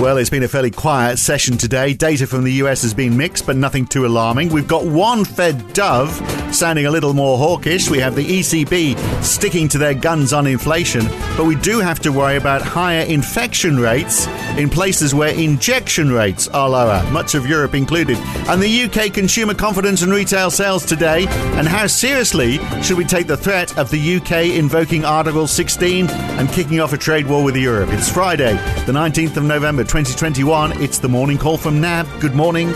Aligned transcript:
Well, 0.00 0.16
it's 0.18 0.30
been 0.30 0.44
a 0.44 0.48
fairly 0.48 0.70
quiet 0.70 1.18
session 1.18 1.58
today. 1.58 1.92
Data 1.92 2.28
from 2.28 2.44
the 2.44 2.52
US 2.52 2.82
has 2.82 2.94
been 2.94 3.16
mixed, 3.16 3.46
but 3.46 3.56
nothing 3.56 3.84
too 3.84 4.06
alarming. 4.06 4.48
We've 4.48 4.68
got 4.68 4.86
one 4.86 5.24
Fed 5.24 5.72
dove 5.72 6.12
sounding 6.54 6.86
a 6.86 6.90
little 6.92 7.14
more 7.14 7.36
hawkish. 7.36 7.90
We 7.90 7.98
have 7.98 8.14
the 8.14 8.24
ECB 8.24 8.96
sticking 9.24 9.66
to 9.70 9.78
their 9.78 9.94
guns 9.94 10.32
on 10.32 10.46
inflation, 10.46 11.04
but 11.36 11.46
we 11.46 11.56
do 11.56 11.80
have 11.80 11.98
to 12.00 12.12
worry 12.12 12.36
about 12.36 12.62
higher 12.62 13.04
infection 13.06 13.80
rates 13.80 14.26
in 14.58 14.68
places 14.68 15.14
where 15.14 15.32
injection 15.32 16.10
rates 16.10 16.48
are 16.48 16.68
lower, 16.68 17.02
much 17.12 17.34
of 17.34 17.46
Europe 17.46 17.74
included. 17.74 18.18
And 18.48 18.60
the 18.60 18.82
UK 18.82 19.14
consumer 19.14 19.54
confidence 19.54 20.02
and 20.02 20.12
retail 20.12 20.50
sales 20.50 20.84
today, 20.84 21.26
and 21.56 21.66
how 21.66 21.86
seriously 21.86 22.58
should 22.82 22.98
we 22.98 23.04
take 23.04 23.28
the 23.28 23.36
threat 23.36 23.78
of 23.78 23.90
the 23.90 24.16
UK 24.16 24.56
invoking 24.56 25.04
Article 25.04 25.46
16 25.46 26.10
and 26.10 26.48
kicking 26.50 26.80
off 26.80 26.92
a 26.92 26.98
trade 26.98 27.26
war 27.26 27.42
with 27.44 27.56
Europe? 27.56 27.90
It's 27.92 28.10
Friday, 28.10 28.54
the 28.84 28.92
19th 28.92 29.36
of 29.36 29.44
November. 29.44 29.84
2021. 29.84 30.82
It's 30.82 30.98
the 30.98 31.08
morning 31.08 31.38
call 31.38 31.56
from 31.56 31.80
NAB. 31.80 32.06
Good 32.20 32.34
morning. 32.34 32.72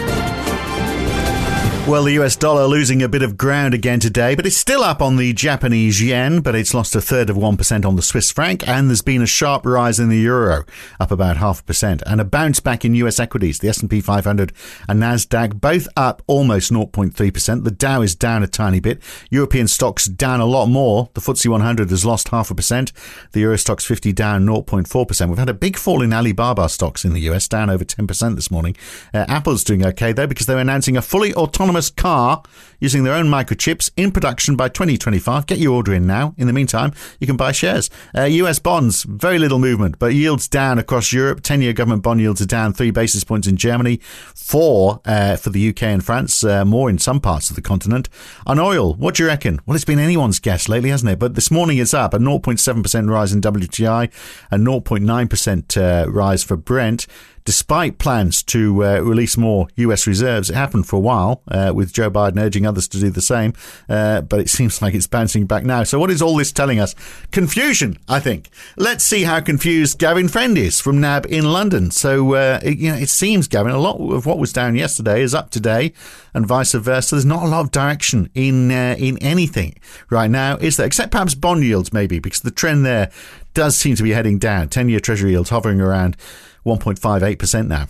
Well, 1.89 2.05
the 2.05 2.13
US 2.13 2.37
dollar 2.37 2.67
losing 2.67 3.03
a 3.03 3.09
bit 3.09 3.23
of 3.23 3.37
ground 3.37 3.75
again 3.75 3.99
today, 3.99 4.37
but 4.37 4.47
it's 4.47 4.57
still 4.57 4.85
up 4.85 5.03
on 5.03 5.17
the 5.17 5.33
Japanese 5.33 6.01
yen, 6.01 6.41
but 6.41 6.55
it's 6.55 6.75
lost 6.75 6.95
a 6.95 7.01
third 7.01 7.29
of 7.29 7.37
1% 7.37 7.85
on 7.85 7.97
the 7.97 8.03
Swiss 8.03 8.31
franc, 8.31 8.67
and 8.69 8.89
there's 8.89 9.03
been 9.03 9.21
a 9.21 9.27
sharp 9.27 9.67
rise 9.67 9.99
in 9.99 10.09
the 10.09 10.17
euro, 10.17 10.65
up 11.01 11.11
about 11.11 11.39
half 11.39 11.61
a 11.61 11.65
percent, 11.65 12.01
and 12.07 12.21
a 12.21 12.25
bounce 12.25 12.61
back 12.61 12.85
in 12.85 12.95
US 12.95 13.19
equities. 13.19 13.59
The 13.59 13.69
S&P 13.69 14.01
500 14.01 14.53
and 14.89 15.03
Nasdaq 15.03 15.61
both 15.61 15.89
up 15.97 16.23
almost 16.29 16.71
0.3%. 16.71 17.65
The 17.65 17.71
Dow 17.73 18.01
is 18.01 18.15
down 18.15 18.45
a 18.45 18.47
tiny 18.47 18.79
bit. 18.79 19.03
European 19.29 19.67
stocks 19.67 20.07
down 20.07 20.41
a 20.41 20.47
lot 20.47 20.67
more. 20.67 21.11
The 21.15 21.21
FTSE 21.21 21.49
100 21.49 21.91
has 21.91 22.07
lost 22.07 22.29
half 22.29 22.53
a 22.53 22.55
percent. 22.55 22.93
The 23.33 23.41
Euro 23.41 23.57
Stoxx 23.57 23.85
50 23.85 24.13
down 24.13 24.47
0.4%. 24.47 25.29
We've 25.29 25.37
had 25.37 25.49
a 25.49 25.55
big 25.55 25.77
fall 25.77 26.01
in 26.01 26.13
Alibaba 26.13 26.69
stocks 26.69 27.05
in 27.05 27.13
the 27.13 27.23
US, 27.33 27.49
down 27.49 27.69
over 27.69 27.85
10% 27.85 28.37
this 28.37 28.53
morning. 28.53 28.77
Uh, 29.13 29.27
Apple's 29.29 29.65
doing 29.65 29.85
okay 29.85 30.13
though 30.13 30.29
because 30.29 30.47
they're 30.47 30.59
announcing 30.59 30.97
a 30.97 31.03
fully 31.03 31.35
autonomous 31.35 31.72
autonomous 31.73 31.91
car 31.91 32.43
using 32.81 33.05
their 33.05 33.15
own 33.15 33.27
microchips 33.27 33.91
in 33.97 34.11
production 34.11 34.57
by 34.57 34.69
2025. 34.69 35.47
Get 35.47 35.59
your 35.59 35.75
order 35.75 35.95
in 35.95 36.07
now. 36.07 36.35
In 36.37 36.49
the 36.49 36.53
meantime, 36.53 36.93
you 37.21 37.27
can 37.27 37.37
buy 37.37 37.53
shares. 37.53 37.89
Uh, 38.17 38.25
US 38.25 38.59
bonds, 38.59 39.05
very 39.05 39.39
little 39.39 39.59
movement, 39.59 39.99
but 39.99 40.15
yields 40.15 40.49
down 40.49 40.79
across 40.79 41.13
Europe. 41.13 41.43
10 41.43 41.63
year 41.63 41.73
government 41.73 42.03
bond 42.03 42.21
yields 42.21 42.43
are 42.43 42.47
down 42.47 42.73
three 42.73 42.91
basis 42.91 43.25
points 43.25 43.47
in 43.47 43.57
Germany, 43.57 44.01
four 44.35 45.01
uh, 45.05 45.37
for 45.37 45.51
the 45.51 45.69
UK 45.69 45.85
and 45.85 46.05
France, 46.05 46.43
uh, 46.43 46.65
more 46.65 46.91
in 46.91 46.99
some 46.99 47.21
parts 47.21 47.51
of 47.51 47.57
the 47.57 47.63
continent. 47.63 48.09
On 48.47 48.59
oil, 48.59 48.95
what 48.95 49.15
do 49.15 49.23
you 49.23 49.29
reckon? 49.29 49.61
Well, 49.65 49.77
it's 49.77 49.85
been 49.85 50.01
anyone's 50.01 50.41
guess 50.41 50.69
lately, 50.69 50.91
hasn't 50.91 51.11
it? 51.11 51.19
But 51.19 51.37
this 51.37 51.51
morning 51.51 51.79
it's 51.79 51.95
up 51.95 52.13
a 52.13 52.19
0.7% 52.19 53.09
rise 53.09 53.33
in 53.33 53.41
WTI, 53.41 54.11
a 54.51 54.57
0.9% 54.57 56.07
uh, 56.07 56.11
rise 56.11 56.43
for 56.43 56.57
Brent 56.57 57.07
despite 57.45 57.99
plans 57.99 58.43
to 58.45 58.85
uh, 58.85 59.01
release 59.01 59.37
more 59.37 59.69
US 59.77 60.07
reserves. 60.07 60.51
It 60.51 60.55
happened 60.55 60.87
for 60.87 60.97
a 60.97 61.01
while 61.01 61.43
uh, 61.49 61.73
with 61.75 61.93
Joe 61.93 62.11
Biden 62.11 62.39
urging 62.39 62.67
others 62.67 62.89
to 62.89 63.01
do 63.01 63.11
the 63.11 63.23
same, 63.23 63.53
uh, 63.89 64.23
but 64.23 64.41
it 64.41 64.49
seems 64.49 64.81
like 64.81 64.95
it's 64.95 65.07
bouncing 65.07 65.47
back 65.47 65.65
now. 65.65 65.83
So, 65.83 65.99
what 65.99 66.11
is 66.11 66.23
all 66.23 66.37
this 66.37 66.53
telling 66.53 66.79
us? 66.79 66.95
Confusion, 67.31 67.99
I 68.09 68.21
think. 68.21 68.51
Let's 68.77 69.05
see 69.05 69.25
how 69.25 69.41
confused 69.41 69.99
Gavin 69.99 70.29
Friend 70.29 70.57
is 70.57 70.81
from 70.81 71.01
NAB 71.01 71.27
in 71.27 71.45
London. 71.45 71.91
So, 71.91 72.35
uh, 72.35 72.61
it, 72.63 72.79
you 72.79 72.91
know, 72.91 72.97
it 72.97 73.09
seems, 73.09 73.49
Gavin, 73.49 73.73
a 73.73 73.79
lot 73.79 73.99
of 73.99 74.27
what 74.27 74.39
was 74.39 74.53
down 74.53 74.77
yesterday 74.77 75.23
is 75.23 75.35
up 75.35 75.51
today, 75.51 75.93
and 76.35 76.47
vice 76.47 76.73
versa. 76.73 77.15
There's 77.15 77.25
not 77.25 77.43
a 77.43 77.49
lot 77.49 77.61
of 77.61 77.71
direction 77.71 78.31
in 78.35 78.71
uh, 78.71 78.97
in 78.99 79.19
anything 79.19 79.75
right 80.11 80.31
now, 80.31 80.57
is 80.57 80.77
there? 80.77 80.87
Except 80.87 81.11
perhaps 81.11 81.35
bond 81.35 81.65
yields, 81.65 81.93
maybe, 81.93 82.19
because 82.19 82.41
the 82.41 82.51
trend 82.51 82.85
there 82.85 83.11
does 83.55 83.77
seem 83.77 83.97
to 83.97 84.03
be 84.03 84.13
heading 84.13 84.39
down. 84.39 84.69
Ten-year 84.69 85.01
Treasury 85.01 85.33
yields 85.33 85.51
hovering 85.51 85.81
around 85.81 86.17
1.58% 86.65 87.67
now. 87.67 87.89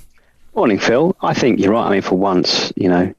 Morning, 0.54 0.78
Phil. 0.78 1.16
I 1.22 1.32
think 1.32 1.60
you're 1.60 1.72
right. 1.72 1.86
I 1.86 1.90
mean, 1.90 2.02
for 2.02 2.16
once, 2.16 2.74
you 2.76 2.86
know, 2.86 3.14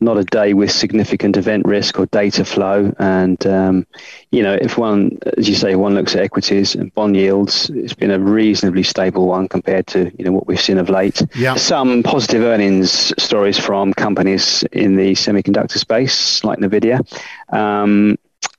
not 0.00 0.18
a 0.18 0.24
day 0.24 0.52
with 0.52 0.72
significant 0.72 1.36
event 1.36 1.64
risk 1.64 1.96
or 2.00 2.06
data 2.06 2.44
flow. 2.44 2.92
And, 2.98 3.46
um, 3.46 3.86
you 4.32 4.42
know, 4.42 4.54
if 4.60 4.78
one, 4.78 5.20
as 5.36 5.48
you 5.48 5.54
say, 5.54 5.76
one 5.76 5.94
looks 5.94 6.16
at 6.16 6.22
equities 6.22 6.74
and 6.74 6.92
bond 6.92 7.16
yields, 7.16 7.70
it's 7.70 7.94
been 7.94 8.10
a 8.10 8.18
reasonably 8.18 8.82
stable 8.82 9.28
one 9.28 9.46
compared 9.46 9.86
to, 9.88 10.10
you 10.18 10.24
know, 10.24 10.32
what 10.32 10.48
we've 10.48 10.60
seen 10.60 10.76
of 10.76 10.90
late. 10.90 11.22
Yeah. 11.36 11.54
Some 11.54 12.02
positive 12.02 12.42
earnings 12.42 13.14
stories 13.22 13.60
from 13.60 13.94
companies 13.94 14.64
in 14.72 14.96
the 14.96 15.12
semiconductor 15.12 15.78
space, 15.78 16.42
like 16.42 16.58
NVIDIA. 16.58 17.00
Um, 17.54 18.18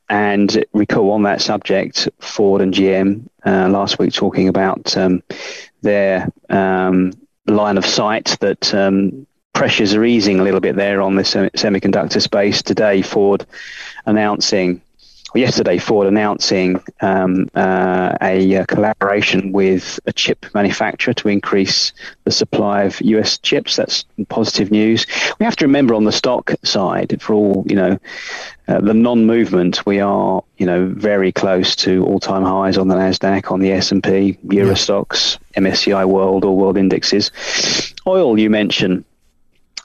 and 0.09 0.63
recall 0.73 1.11
on 1.11 1.23
that 1.23 1.41
subject, 1.41 2.07
Ford 2.19 2.61
and 2.61 2.73
GM 2.73 3.27
uh, 3.45 3.67
last 3.67 3.99
week 3.99 4.13
talking 4.13 4.47
about 4.47 4.95
um, 4.95 5.23
their 5.83 6.29
um, 6.49 7.13
line 7.45 7.77
of 7.77 7.85
sight 7.85 8.37
that 8.39 8.73
um, 8.73 9.27
pressures 9.53 9.93
are 9.93 10.03
easing 10.03 10.39
a 10.39 10.43
little 10.43 10.59
bit 10.59 10.75
there 10.75 11.01
on 11.01 11.15
the 11.15 11.23
semiconductor 11.23 12.21
space. 12.21 12.63
Today, 12.63 13.01
Ford 13.01 13.45
announcing 14.05 14.81
yesterday, 15.41 15.77
Ford 15.77 16.07
announcing 16.07 16.81
um, 17.01 17.49
uh, 17.55 18.17
a, 18.21 18.57
uh, 18.57 18.65
collaboration 18.65 19.51
with 19.51 19.99
a 20.05 20.13
chip 20.13 20.45
manufacturer 20.53 21.13
to 21.15 21.29
increase 21.29 21.93
the 22.23 22.31
supply 22.31 22.83
of 22.83 22.99
US 23.01 23.37
chips. 23.37 23.75
That's 23.75 24.05
positive 24.29 24.71
news. 24.71 25.05
We 25.39 25.45
have 25.45 25.55
to 25.57 25.65
remember 25.65 25.93
on 25.95 26.03
the 26.03 26.11
stock 26.11 26.53
side, 26.63 27.21
for 27.21 27.33
all 27.33 27.65
you 27.67 27.75
know, 27.75 27.99
uh, 28.67 28.79
the 28.79 28.93
non-movement, 28.93 29.85
we 29.85 29.99
are 29.99 30.43
you 30.57 30.65
know 30.65 30.85
very 30.85 31.31
close 31.31 31.75
to 31.77 32.05
all-time 32.05 32.43
highs 32.43 32.77
on 32.77 32.87
the 32.87 32.95
Nasdaq, 32.95 33.51
on 33.51 33.59
the 33.59 33.71
S&P, 33.71 34.37
Euro 34.51 34.69
yeah. 34.69 34.73
Stoxx, 34.73 35.37
MSCI 35.57 36.05
World, 36.07 36.45
or 36.45 36.55
World 36.55 36.77
indexes. 36.77 37.31
Oil, 38.07 38.39
you 38.39 38.49
mentioned. 38.49 39.03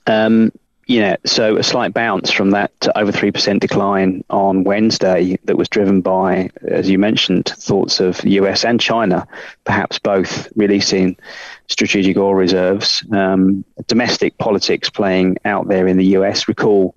Um, 0.06 0.52
know, 1.00 1.16
so 1.26 1.56
a 1.56 1.62
slight 1.62 1.92
bounce 1.92 2.30
from 2.30 2.52
that 2.52 2.78
to 2.80 2.98
over 2.98 3.12
3% 3.12 3.60
decline 3.60 4.24
on 4.30 4.64
Wednesday 4.64 5.38
that 5.44 5.58
was 5.58 5.68
driven 5.68 6.00
by, 6.00 6.48
as 6.62 6.88
you 6.88 6.98
mentioned, 6.98 7.44
thoughts 7.44 8.00
of 8.00 8.24
US 8.24 8.64
and 8.64 8.80
China, 8.80 9.28
perhaps 9.64 9.98
both 9.98 10.50
releasing 10.56 11.14
strategic 11.68 12.16
oil 12.16 12.34
reserves, 12.34 13.04
um, 13.12 13.64
domestic 13.86 14.38
politics 14.38 14.88
playing 14.88 15.36
out 15.44 15.68
there 15.68 15.86
in 15.86 15.98
the 15.98 16.06
US. 16.16 16.48
Recall 16.48 16.96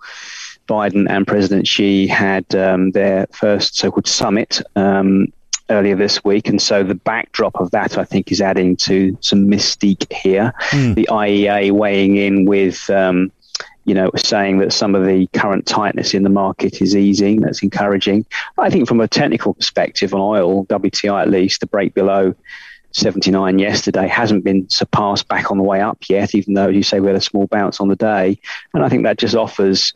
Biden 0.69 1.09
and 1.09 1.27
President 1.27 1.67
Xi 1.67 2.07
had 2.07 2.55
um, 2.55 2.91
their 2.91 3.27
first 3.33 3.75
so 3.75 3.91
called 3.91 4.07
summit. 4.07 4.61
Um, 4.75 5.33
earlier 5.69 5.95
this 5.95 6.21
week. 6.25 6.49
And 6.49 6.61
so 6.61 6.83
the 6.83 6.95
backdrop 6.95 7.55
of 7.55 7.71
that, 7.71 7.97
I 7.97 8.03
think, 8.03 8.29
is 8.29 8.41
adding 8.41 8.75
to 8.77 9.17
some 9.21 9.47
mystique 9.47 10.11
here. 10.11 10.53
Mm. 10.71 10.95
The 10.95 11.07
IEA 11.09 11.71
weighing 11.71 12.17
in 12.17 12.43
with 12.43 12.89
um, 12.89 13.31
you 13.85 13.93
know, 13.93 14.11
saying 14.15 14.59
that 14.59 14.73
some 14.73 14.95
of 14.95 15.05
the 15.05 15.27
current 15.33 15.65
tightness 15.65 16.13
in 16.13 16.23
the 16.23 16.29
market 16.29 16.81
is 16.81 16.95
easing. 16.95 17.41
That's 17.41 17.63
encouraging. 17.63 18.25
I 18.57 18.69
think 18.69 18.87
from 18.87 19.01
a 19.01 19.07
technical 19.07 19.53
perspective 19.53 20.13
on 20.13 20.21
oil, 20.21 20.65
WTI 20.65 21.21
at 21.21 21.29
least, 21.29 21.61
the 21.61 21.67
break 21.67 21.93
below 21.93 22.35
79 22.91 23.59
yesterday 23.59 24.07
hasn't 24.07 24.43
been 24.43 24.69
surpassed 24.69 25.27
back 25.27 25.49
on 25.49 25.57
the 25.57 25.63
way 25.63 25.81
up 25.81 25.97
yet, 26.09 26.35
even 26.35 26.53
though 26.53 26.67
you 26.67 26.83
say 26.83 26.99
we 26.99 27.07
had 27.07 27.15
a 27.15 27.21
small 27.21 27.47
bounce 27.47 27.79
on 27.79 27.87
the 27.87 27.95
day. 27.95 28.39
And 28.73 28.83
I 28.83 28.89
think 28.89 29.03
that 29.03 29.17
just 29.17 29.35
offers 29.35 29.93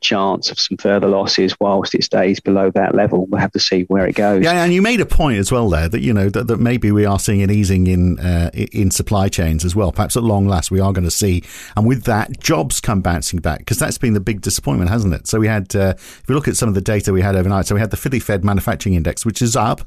chance 0.00 0.50
of 0.50 0.58
some 0.58 0.76
further 0.76 1.06
losses 1.06 1.54
whilst 1.60 1.94
it 1.94 2.04
stays 2.04 2.40
below 2.40 2.70
that 2.72 2.94
level. 2.94 3.26
We'll 3.26 3.40
have 3.40 3.52
to 3.52 3.60
see 3.60 3.82
where 3.82 4.06
it 4.06 4.14
goes. 4.14 4.44
Yeah, 4.44 4.62
and 4.62 4.72
you 4.72 4.82
made 4.82 5.00
a 5.00 5.06
point 5.06 5.38
as 5.38 5.50
well 5.50 5.68
there 5.68 5.88
that 5.88 6.00
you 6.00 6.12
know 6.12 6.28
that, 6.30 6.46
that 6.46 6.58
maybe 6.58 6.90
we 6.90 7.04
are 7.04 7.18
seeing 7.18 7.42
an 7.42 7.50
easing 7.50 7.86
in 7.86 8.18
uh, 8.18 8.50
in 8.54 8.90
supply 8.90 9.28
chains 9.28 9.64
as 9.64 9.74
well. 9.74 9.92
Perhaps 9.92 10.16
at 10.16 10.22
long 10.22 10.46
last 10.46 10.70
we 10.70 10.80
are 10.80 10.92
going 10.92 11.04
to 11.04 11.10
see, 11.10 11.42
and 11.76 11.86
with 11.86 12.04
that, 12.04 12.40
jobs 12.40 12.80
come 12.80 13.00
bouncing 13.00 13.40
back 13.40 13.58
because 13.58 13.78
that's 13.78 13.98
been 13.98 14.14
the 14.14 14.20
big 14.20 14.40
disappointment, 14.40 14.90
hasn't 14.90 15.14
it? 15.14 15.26
So 15.26 15.38
we 15.38 15.48
had, 15.48 15.74
uh, 15.74 15.94
if 15.96 16.24
we 16.28 16.34
look 16.34 16.48
at 16.48 16.56
some 16.56 16.68
of 16.68 16.74
the 16.74 16.80
data 16.80 17.12
we 17.12 17.22
had 17.22 17.36
overnight, 17.36 17.66
so 17.66 17.74
we 17.74 17.80
had 17.80 17.90
the 17.90 17.96
Philly 17.96 18.20
Fed 18.20 18.44
Manufacturing 18.44 18.94
Index, 18.94 19.24
which 19.24 19.42
is 19.42 19.56
up 19.56 19.82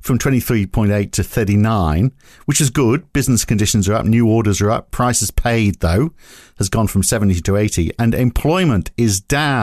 from 0.00 0.18
twenty 0.18 0.40
three 0.40 0.66
point 0.66 0.92
eight 0.92 1.12
to 1.12 1.22
thirty 1.22 1.56
nine, 1.56 2.12
which 2.46 2.60
is 2.60 2.70
good. 2.70 3.12
Business 3.12 3.44
conditions 3.44 3.88
are 3.88 3.94
up, 3.94 4.04
new 4.04 4.28
orders 4.28 4.60
are 4.60 4.70
up, 4.70 4.90
prices 4.90 5.30
paid 5.30 5.80
though 5.80 6.10
has 6.58 6.68
gone 6.68 6.86
from 6.86 7.02
70 7.02 7.40
to 7.40 7.56
80 7.56 7.92
and 7.98 8.14
employment 8.14 8.90
is 8.96 9.20
down. 9.20 9.53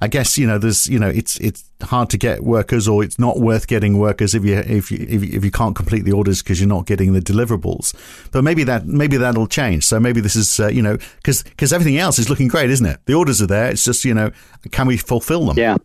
I 0.00 0.08
guess, 0.08 0.38
you 0.38 0.46
know, 0.46 0.58
there's, 0.58 0.86
you 0.86 0.98
know, 0.98 1.08
it's, 1.08 1.38
it's 1.38 1.64
hard 1.82 2.10
to 2.10 2.18
get 2.18 2.42
workers 2.42 2.88
or 2.88 3.04
it's 3.04 3.18
not 3.18 3.38
worth 3.38 3.66
getting 3.66 3.98
workers 3.98 4.34
if 4.34 4.44
you, 4.44 4.56
if 4.56 4.90
you, 4.90 5.06
if 5.08 5.24
you, 5.24 5.36
if 5.36 5.44
you 5.44 5.50
can't 5.50 5.76
complete 5.76 6.04
the 6.04 6.12
orders 6.12 6.42
because 6.42 6.60
you're 6.60 6.68
not 6.68 6.86
getting 6.86 7.12
the 7.12 7.20
deliverables. 7.20 7.94
But 8.32 8.42
maybe 8.42 8.64
that, 8.64 8.86
maybe 8.86 9.16
that'll 9.16 9.46
change. 9.46 9.86
So 9.86 10.00
maybe 10.00 10.20
this 10.20 10.36
is, 10.36 10.60
uh, 10.60 10.68
you 10.68 10.82
know, 10.82 10.96
because, 11.16 11.42
because 11.42 11.72
everything 11.72 11.98
else 11.98 12.18
is 12.18 12.30
looking 12.30 12.48
great, 12.48 12.70
isn't 12.70 12.86
it? 12.86 13.00
The 13.06 13.14
orders 13.14 13.42
are 13.42 13.46
there. 13.46 13.70
It's 13.70 13.84
just, 13.84 14.04
you 14.04 14.14
know, 14.14 14.30
can 14.70 14.86
we 14.86 14.96
fulfill 14.96 15.46
them? 15.46 15.58
Yeah 15.58 15.76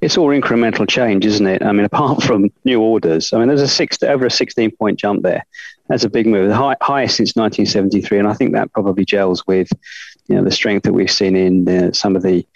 it's 0.00 0.18
all 0.18 0.28
incremental 0.28 0.88
change, 0.88 1.24
isn't 1.24 1.46
it? 1.46 1.62
I 1.62 1.72
mean, 1.72 1.84
apart 1.84 2.22
from 2.22 2.50
new 2.64 2.80
orders, 2.80 3.32
I 3.32 3.38
mean, 3.38 3.48
there's 3.48 3.62
a 3.62 3.68
six 3.68 4.02
over 4.02 4.26
a 4.26 4.30
16 4.30 4.72
point 4.72 4.98
jump 4.98 5.22
there. 5.22 5.44
That's 5.88 6.04
a 6.04 6.10
big 6.10 6.26
move, 6.26 6.48
the 6.48 6.56
high, 6.56 6.76
highest 6.80 7.16
since 7.16 7.36
1973, 7.36 8.18
and 8.18 8.28
I 8.28 8.34
think 8.34 8.52
that 8.52 8.72
probably 8.72 9.04
gels 9.04 9.46
with 9.46 9.70
you 10.28 10.36
know, 10.36 10.44
the 10.44 10.50
strength 10.50 10.84
that 10.84 10.92
we've 10.92 11.10
seen 11.10 11.36
in 11.36 11.92
some 11.92 12.16
of 12.16 12.22
the 12.22 12.46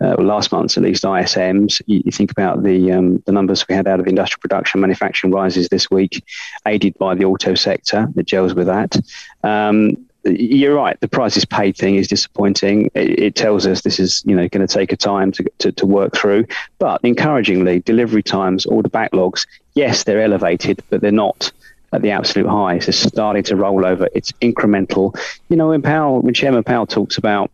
uh, 0.00 0.14
last 0.18 0.50
month's 0.50 0.76
at 0.76 0.82
least 0.82 1.04
ISMs. 1.04 1.82
You, 1.86 2.02
you 2.04 2.12
think 2.12 2.30
about 2.30 2.62
the 2.62 2.92
um, 2.92 3.22
the 3.26 3.32
numbers 3.32 3.66
we 3.68 3.74
had 3.74 3.86
out 3.86 4.00
of 4.00 4.06
industrial 4.06 4.40
production, 4.40 4.80
manufacturing 4.80 5.32
rises 5.32 5.68
this 5.68 5.90
week, 5.90 6.24
aided 6.66 6.96
by 6.98 7.14
the 7.14 7.24
auto 7.24 7.54
sector 7.54 8.08
that 8.14 8.26
gels 8.26 8.54
with 8.54 8.66
that. 8.66 8.96
Um, 9.44 10.06
you're 10.24 10.74
right. 10.74 11.00
The 11.00 11.08
prices 11.08 11.44
paid 11.44 11.76
thing 11.76 11.94
is 11.94 12.08
disappointing. 12.08 12.90
It, 12.94 13.18
it 13.18 13.34
tells 13.34 13.66
us 13.66 13.82
this 13.82 13.98
is, 13.98 14.22
you 14.26 14.36
know, 14.36 14.48
going 14.48 14.66
to 14.66 14.72
take 14.72 14.92
a 14.92 14.96
time 14.96 15.32
to, 15.32 15.50
to, 15.58 15.72
to, 15.72 15.86
work 15.86 16.14
through. 16.14 16.44
But 16.78 17.00
encouragingly, 17.04 17.80
delivery 17.80 18.22
times, 18.22 18.64
the 18.64 18.90
backlogs, 18.90 19.46
yes, 19.74 20.04
they're 20.04 20.20
elevated, 20.20 20.82
but 20.90 21.00
they're 21.00 21.10
not 21.10 21.52
at 21.92 22.02
the 22.02 22.10
absolute 22.10 22.48
highs. 22.48 22.86
They're 22.86 22.92
starting 22.92 23.42
to 23.44 23.56
roll 23.56 23.84
over. 23.84 24.08
It's 24.14 24.32
incremental. 24.32 25.18
You 25.48 25.56
know, 25.56 25.68
when 25.68 25.82
Powell, 25.82 26.20
when 26.20 26.34
Chairman 26.34 26.64
Powell 26.64 26.86
talks 26.86 27.18
about 27.18 27.50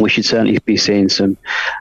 we 0.00 0.10
should 0.10 0.26
certainly 0.26 0.58
be 0.58 0.76
seeing 0.76 1.08
some 1.08 1.38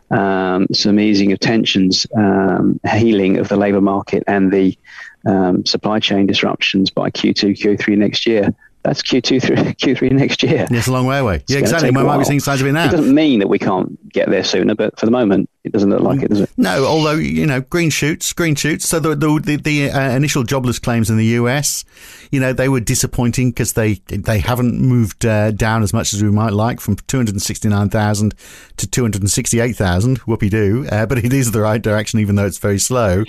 um, 0.10 0.68
some 0.72 1.00
easing 1.00 1.32
of 1.34 1.40
tensions, 1.40 2.08
um, 2.16 2.80
healing 2.90 3.38
of 3.38 3.50
the 3.50 3.58
labour 3.58 3.82
market, 3.82 4.24
and 4.28 4.54
the 4.54 4.78
um, 5.26 5.66
supply 5.66 6.00
chain 6.00 6.26
disruptions 6.26 6.90
by 6.90 7.10
Q2, 7.10 7.60
Q3 7.60 7.98
next 7.98 8.26
year 8.26 8.56
that's 8.86 9.02
Q2 9.02 9.42
through 9.42 9.56
Q3 9.96 10.12
next 10.12 10.44
year. 10.44 10.68
Yes, 10.70 10.88
a 10.88 10.92
long 10.92 11.08
way 11.08 11.18
away. 11.18 11.38
It's 11.38 11.52
yeah, 11.52 11.60
exactly. 11.60 11.90
We 11.90 12.04
might 12.04 12.20
be 12.20 12.24
seeing 12.24 12.40
signs 12.40 12.62
of 12.62 12.68
it 12.68 12.72
now. 12.72 12.86
It 12.86 12.92
doesn't 12.92 13.14
mean 13.14 13.40
that 13.40 13.48
we 13.48 13.58
can't 13.58 13.98
get 14.16 14.30
there 14.30 14.44
sooner, 14.44 14.74
but 14.74 14.98
for 15.00 15.06
the 15.06 15.12
moment, 15.12 15.50
it 15.64 15.72
doesn't 15.72 15.90
look 15.90 16.02
like 16.02 16.22
it, 16.22 16.30
does 16.30 16.42
it? 16.42 16.50
No, 16.58 16.86
although 16.86 17.16
you 17.16 17.46
know, 17.46 17.62
green 17.62 17.90
shoots, 17.90 18.34
green 18.34 18.56
shoots. 18.56 18.88
So 18.88 19.00
the 19.00 19.16
the, 19.16 19.40
the, 19.44 19.56
the 19.58 19.92
uh, 19.92 20.10
initial 20.12 20.44
jobless 20.44 20.80
claims 20.80 21.10
in 21.10 21.18
the 21.18 21.26
US, 21.26 21.84
you 22.32 22.40
know, 22.40 22.54
they 22.54 22.70
were 22.70 22.80
disappointing 22.80 23.52
because 23.52 23.74
they 23.74 23.96
they 24.08 24.40
haven't 24.40 24.80
moved 24.80 25.26
uh, 25.26 25.52
down 25.52 25.84
as 25.84 25.94
much 25.94 26.14
as 26.14 26.24
we 26.24 26.32
might 26.32 26.54
like 26.54 26.80
from 26.80 26.96
two 26.96 27.18
hundred 27.18 27.40
sixty 27.42 27.68
nine 27.68 27.90
thousand 27.90 28.34
to 28.78 28.88
two 28.88 29.02
hundred 29.02 29.30
sixty 29.30 29.60
eight 29.60 29.76
thousand. 29.76 30.22
Whoopie 30.22 30.50
doo! 30.50 30.88
Uh, 30.92 31.06
but 31.06 31.18
it 31.18 31.34
is 31.34 31.52
the 31.52 31.62
right 31.62 31.82
direction, 31.82 32.20
even 32.20 32.36
though 32.36 32.46
it's 32.46 32.60
very 32.60 32.80
slow. 32.80 33.24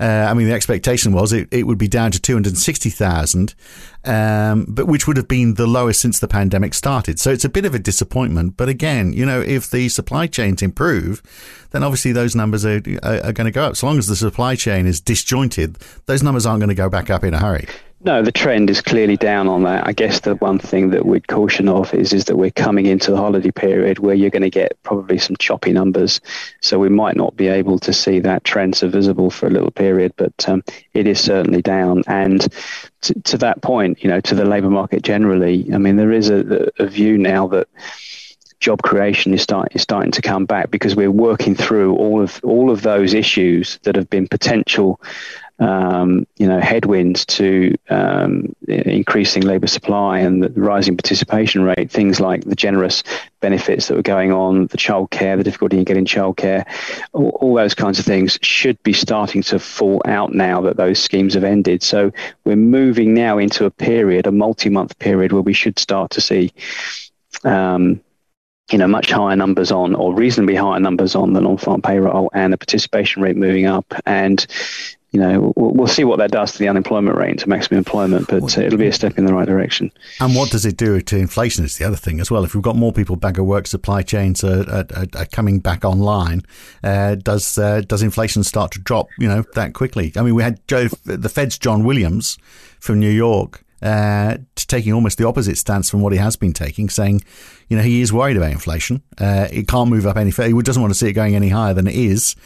Uh, 0.00 0.26
I 0.30 0.32
mean, 0.32 0.48
the 0.48 0.54
expectation 0.54 1.12
was 1.12 1.32
it, 1.32 1.48
it 1.50 1.66
would 1.66 1.76
be 1.76 1.88
down 1.88 2.10
to 2.12 2.20
two 2.20 2.32
hundred 2.32 2.56
sixty 2.56 2.88
thousand, 2.88 3.54
um, 4.04 4.64
but 4.68 4.86
which 4.86 5.06
would 5.06 5.18
have 5.18 5.28
been 5.28 5.54
the 5.54 5.66
lowest 5.66 6.00
since 6.00 6.20
the 6.20 6.28
pandemic 6.28 6.72
started. 6.72 7.20
So 7.20 7.30
it's 7.30 7.44
a 7.44 7.50
bit 7.50 7.66
of 7.66 7.74
a 7.74 7.78
disappointment. 7.78 8.56
But 8.56 8.70
again, 8.70 9.12
you 9.12 9.26
know, 9.26 9.42
if 9.42 9.70
the 9.70 9.88
supply 9.90 10.26
chains 10.32 10.62
improve 10.62 11.22
then 11.70 11.82
obviously 11.82 12.12
those 12.12 12.34
numbers 12.34 12.64
are, 12.64 12.82
are, 13.02 13.24
are 13.24 13.32
going 13.32 13.46
to 13.46 13.50
go 13.50 13.64
up. 13.64 13.76
So 13.76 13.86
long 13.86 13.98
as 13.98 14.06
the 14.06 14.16
supply 14.16 14.56
chain 14.56 14.86
is 14.86 15.00
disjointed, 15.00 15.78
those 16.06 16.22
numbers 16.22 16.46
aren't 16.46 16.60
going 16.60 16.68
to 16.68 16.74
go 16.74 16.88
back 16.88 17.10
up 17.10 17.24
in 17.24 17.34
a 17.34 17.38
hurry. 17.38 17.66
No, 18.02 18.22
the 18.22 18.32
trend 18.32 18.70
is 18.70 18.80
clearly 18.80 19.18
down 19.18 19.46
on 19.46 19.64
that. 19.64 19.86
I 19.86 19.92
guess 19.92 20.20
the 20.20 20.34
one 20.36 20.58
thing 20.58 20.88
that 20.90 21.04
we'd 21.04 21.28
caution 21.28 21.68
of 21.68 21.92
is 21.92 22.14
is 22.14 22.24
that 22.24 22.36
we're 22.36 22.50
coming 22.50 22.86
into 22.86 23.10
the 23.10 23.18
holiday 23.18 23.50
period 23.50 23.98
where 23.98 24.14
you're 24.14 24.30
going 24.30 24.40
to 24.40 24.48
get 24.48 24.82
probably 24.82 25.18
some 25.18 25.36
choppy 25.36 25.70
numbers. 25.70 26.18
So 26.62 26.78
we 26.78 26.88
might 26.88 27.14
not 27.14 27.36
be 27.36 27.48
able 27.48 27.78
to 27.80 27.92
see 27.92 28.18
that 28.20 28.42
trend 28.42 28.74
so 28.74 28.88
visible 28.88 29.28
for 29.30 29.48
a 29.48 29.50
little 29.50 29.70
period, 29.70 30.14
but 30.16 30.48
um, 30.48 30.64
it 30.94 31.06
is 31.06 31.20
certainly 31.20 31.60
down. 31.60 32.02
And 32.06 32.48
to, 33.02 33.20
to, 33.20 33.38
that 33.38 33.60
point, 33.60 34.02
you 34.02 34.08
know, 34.08 34.20
to 34.20 34.34
the 34.34 34.46
labour 34.46 34.70
market 34.70 35.02
generally, 35.02 35.68
I 35.70 35.76
mean, 35.76 35.96
there 35.96 36.12
is 36.12 36.30
a, 36.30 36.70
a 36.78 36.86
view 36.86 37.18
now 37.18 37.48
that 37.48 37.68
job 38.60 38.82
creation 38.82 39.34
is, 39.34 39.42
start, 39.42 39.68
is 39.72 39.82
starting 39.82 40.12
to 40.12 40.22
come 40.22 40.44
back 40.44 40.70
because 40.70 40.94
we're 40.94 41.10
working 41.10 41.54
through 41.54 41.96
all 41.96 42.22
of 42.22 42.40
all 42.44 42.70
of 42.70 42.82
those 42.82 43.14
issues 43.14 43.78
that 43.82 43.96
have 43.96 44.08
been 44.10 44.28
potential 44.28 45.00
um, 45.60 46.26
you 46.38 46.48
know, 46.48 46.58
headwinds 46.58 47.26
to 47.26 47.76
um, 47.90 48.56
increasing 48.66 49.42
labour 49.42 49.66
supply 49.66 50.20
and 50.20 50.42
the 50.42 50.48
rising 50.48 50.96
participation 50.96 51.62
rate, 51.62 51.90
things 51.90 52.18
like 52.18 52.44
the 52.44 52.54
generous 52.54 53.02
benefits 53.40 53.88
that 53.88 53.94
were 53.94 54.02
going 54.02 54.32
on, 54.32 54.68
the 54.68 54.78
childcare, 54.78 55.36
the 55.36 55.44
difficulty 55.44 55.76
in 55.76 55.84
getting 55.84 56.06
childcare, 56.06 56.64
all, 57.12 57.28
all 57.40 57.54
those 57.54 57.74
kinds 57.74 57.98
of 57.98 58.06
things 58.06 58.38
should 58.40 58.82
be 58.82 58.94
starting 58.94 59.42
to 59.42 59.58
fall 59.58 60.00
out 60.06 60.32
now 60.32 60.62
that 60.62 60.78
those 60.78 60.98
schemes 60.98 61.34
have 61.34 61.44
ended. 61.44 61.82
So 61.82 62.10
we're 62.44 62.56
moving 62.56 63.12
now 63.12 63.36
into 63.36 63.66
a 63.66 63.70
period, 63.70 64.26
a 64.26 64.32
multi-month 64.32 64.98
period, 64.98 65.32
where 65.32 65.42
we 65.42 65.52
should 65.52 65.78
start 65.78 66.12
to 66.12 66.22
see 66.22 66.52
um, 67.44 68.00
you 68.70 68.78
know, 68.78 68.86
much 68.86 69.10
higher 69.10 69.36
numbers 69.36 69.70
on, 69.70 69.94
or 69.94 70.14
reasonably 70.14 70.54
higher 70.54 70.80
numbers 70.80 71.14
on 71.14 71.32
the 71.32 71.40
non-farm 71.40 71.82
payroll, 71.82 72.30
and 72.32 72.52
the 72.52 72.58
participation 72.58 73.22
rate 73.22 73.36
moving 73.36 73.66
up. 73.66 73.92
And 74.06 74.46
you 75.12 75.18
know, 75.18 75.52
we'll, 75.56 75.72
we'll, 75.72 75.86
see 75.88 76.04
what 76.04 76.18
that 76.18 76.30
does 76.30 76.52
to 76.52 76.58
the 76.58 76.68
unemployment 76.68 77.16
rate, 77.16 77.40
to 77.40 77.48
maximum 77.48 77.78
employment, 77.78 78.28
but 78.28 78.56
uh, 78.56 78.60
it'll 78.60 78.78
be 78.78 78.86
a 78.86 78.92
step 78.92 79.18
in 79.18 79.26
the 79.26 79.34
right 79.34 79.46
direction. 79.46 79.90
And 80.20 80.36
what 80.36 80.50
does 80.50 80.64
it 80.64 80.76
do 80.76 81.00
to 81.00 81.16
inflation? 81.16 81.64
Is 81.64 81.78
the 81.78 81.84
other 81.84 81.96
thing 81.96 82.20
as 82.20 82.30
well. 82.30 82.44
If 82.44 82.54
we've 82.54 82.62
got 82.62 82.76
more 82.76 82.92
people 82.92 83.16
back 83.16 83.36
at 83.36 83.44
work, 83.44 83.66
supply 83.66 84.02
chains 84.02 84.44
are, 84.44 84.68
are, 84.70 84.86
are 85.16 85.26
coming 85.26 85.58
back 85.58 85.84
online. 85.84 86.42
Uh, 86.84 87.16
does 87.16 87.58
uh, 87.58 87.80
does 87.80 88.02
inflation 88.02 88.44
start 88.44 88.70
to 88.72 88.78
drop? 88.78 89.08
You 89.18 89.26
know, 89.26 89.44
that 89.54 89.74
quickly? 89.74 90.12
I 90.14 90.22
mean, 90.22 90.36
we 90.36 90.44
had 90.44 90.66
Joe, 90.68 90.86
the 91.04 91.28
Fed's 91.28 91.58
John 91.58 91.84
Williams 91.84 92.38
from 92.78 93.00
New 93.00 93.10
York 93.10 93.64
uh, 93.82 94.36
taking 94.56 94.92
almost 94.92 95.18
the 95.18 95.26
opposite 95.26 95.58
stance 95.58 95.90
from 95.90 96.00
what 96.00 96.12
he 96.12 96.18
has 96.18 96.36
been 96.36 96.52
taking, 96.52 96.88
saying, 96.88 97.22
you 97.68 97.76
know, 97.76 97.82
he 97.82 98.00
is 98.00 98.12
worried 98.12 98.36
about 98.36 98.52
inflation. 98.52 99.02
Uh, 99.18 99.48
it 99.50 99.68
can't 99.68 99.88
move 99.88 100.06
up 100.06 100.16
any 100.16 100.30
further. 100.30 100.54
He 100.54 100.62
doesn't 100.62 100.82
want 100.82 100.92
to 100.92 100.98
see 100.98 101.08
it 101.08 101.12
going 101.12 101.34
any 101.34 101.48
higher 101.48 101.74
than 101.74 101.86
it 101.86 101.94
is, 101.94 102.36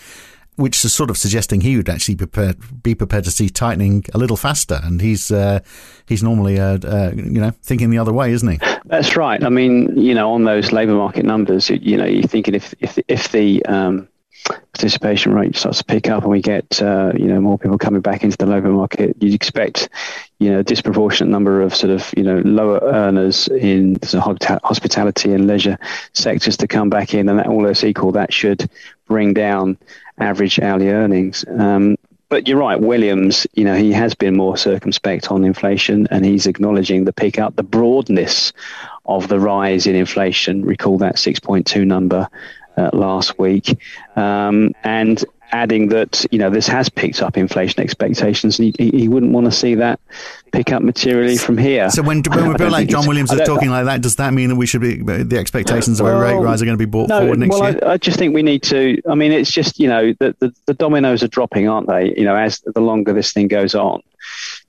which 0.57 0.85
is 0.85 0.95
sort 0.95 1.11
of 1.11 1.19
suggesting 1.19 1.61
he 1.61 1.77
would 1.77 1.89
actually 1.89 2.15
be 2.15 2.27
prepared, 2.27 2.83
be 2.83 2.95
prepared 2.95 3.25
to 3.25 3.31
see 3.31 3.49
tightening 3.49 4.05
a 4.15 4.19
little 4.19 4.37
faster. 4.37 4.81
And 4.83 5.01
he's 5.01 5.31
uh, 5.31 5.61
he's 6.07 6.23
normally, 6.23 6.61
uh, 6.61 6.79
uh, 6.85 7.13
you 7.15 7.41
know, 7.41 7.51
thinking 7.63 7.91
the 7.91 7.99
other 7.99 8.13
way, 8.13 8.31
isn't 8.33 8.49
he? 8.49 8.59
That's 8.85 9.17
right. 9.17 9.43
I 9.43 9.49
mean, 9.49 9.97
you 9.97 10.15
know, 10.15 10.33
on 10.33 10.45
those 10.45 10.73
labour 10.73 10.95
market 10.95 11.25
numbers, 11.25 11.71
you 11.71 11.97
know, 11.97 12.05
you're 12.05 12.29
thinking 12.29 12.55
if 12.55 12.75
if 12.81 12.99
if 13.09 13.33
the 13.33 13.65
um, 13.67 14.09
participation 14.45 15.33
rate 15.33 15.57
starts 15.57 15.79
to 15.79 15.85
pick 15.85 16.09
up 16.09 16.23
and 16.23 16.31
we 16.31 16.43
get 16.43 16.83
uh, 16.83 17.13
you 17.17 17.27
know 17.27 17.41
more 17.41 17.59
people 17.59 17.79
coming 17.79 18.01
back 18.01 18.23
into 18.23 18.37
the 18.37 18.47
labour 18.47 18.69
market, 18.69 19.17
you'd 19.21 19.35
expect 19.35 19.89
you 20.39 20.51
know 20.51 20.61
a 20.61 20.65
disproportionate 20.65 21.31
number 21.31 21.63
of 21.63 21.75
sort 21.75 21.91
of 21.91 22.13
you 22.17 22.23
know 22.23 22.39
lower 22.45 22.81
earners 22.83 23.49
in 23.49 23.95
the 23.95 24.61
hospitality 24.63 25.33
and 25.33 25.47
leisure 25.47 25.79
sectors 26.13 26.57
to 26.59 26.67
come 26.67 26.91
back 26.91 27.15
in, 27.15 27.29
and 27.29 27.39
that 27.39 27.47
all 27.47 27.67
else 27.67 27.85
equal, 27.85 28.13
that 28.13 28.33
should 28.33 28.69
bring 29.07 29.33
down 29.33 29.79
average 30.19 30.61
hourly 30.61 30.91
earnings. 30.91 31.45
Um, 31.49 31.97
but 32.29 32.49
you're 32.49 32.59
right, 32.59 32.81
Williams. 32.81 33.47
You 33.55 33.65
know 33.65 33.77
he 33.77 33.93
has 33.93 34.15
been 34.15 34.37
more 34.37 34.57
circumspect 34.57 35.31
on 35.31 35.45
inflation, 35.45 36.07
and 36.11 36.25
he's 36.25 36.47
acknowledging 36.47 37.05
the 37.05 37.13
pickup, 37.13 37.57
the 37.57 37.63
broadness 37.63 38.53
of 39.07 39.29
the 39.29 39.39
rise 39.39 39.87
in 39.87 39.95
inflation. 39.95 40.65
Recall 40.65 40.99
that 40.99 41.17
6.2 41.17 41.87
number 41.87 42.29
uh, 42.77 42.91
last 42.93 43.39
week, 43.39 43.79
um, 44.17 44.73
and 44.83 45.25
adding 45.53 45.89
that 45.89 46.27
you 46.33 46.39
know 46.39 46.51
this 46.51 46.67
has 46.67 46.89
picked 46.89 47.23
up 47.23 47.37
inflation 47.37 47.81
expectations, 47.81 48.59
and 48.59 48.75
he, 48.79 48.91
he 48.91 49.09
wouldn't 49.09 49.33
want 49.33 49.47
to 49.47 49.53
see 49.53 49.75
that 49.77 50.01
pick 50.53 50.73
up 50.73 50.83
materially 50.83 51.37
from 51.37 51.57
here. 51.57 51.89
So 51.91 52.03
when 52.03 52.23
when 52.23 52.53
people 52.57 52.71
like 52.71 52.89
John 52.89 53.07
Williams 53.07 53.33
are 53.33 53.45
talking 53.45 53.71
like 53.71 53.85
that, 53.87 54.03
does 54.03 54.17
that 54.17 54.33
mean 54.33 54.49
that 54.49 54.57
we 54.57 54.67
should 54.67 54.81
be 54.81 54.97
the 55.03 55.39
expectations 55.39 56.01
of 56.01 56.07
a 56.07 56.19
rate 56.19 56.35
rise 56.35 56.61
are 56.61 56.65
going 56.65 56.77
to 56.77 56.87
be 56.87 56.91
brought 56.91 57.09
no, 57.09 57.21
forward 57.21 57.39
next 57.39 57.51
well, 57.51 57.71
year? 57.71 57.81
I, 57.85 57.93
I, 57.93 57.97
just 57.97 58.19
think 58.19 58.35
we 58.35 58.43
need 58.43 58.63
to. 58.65 59.01
I 59.09 59.15
mean, 59.15 59.33
it's 59.33 59.51
just 59.51 59.79
you 59.79 59.89
know 59.89 60.13
the, 60.19 60.35
the, 60.41 60.55
the 60.67 60.75
dominoes 60.75 61.23
are 61.23 61.29
dropping, 61.29 61.69
aren't 61.69 61.89
they? 61.89 62.15
You 62.17 62.25
know, 62.25 62.37
as 62.37 62.61
the 62.61 62.81
longer 62.81 63.13
this 63.13 63.33
thing 63.33 63.49
goes 63.49 63.75
on, 63.75 64.03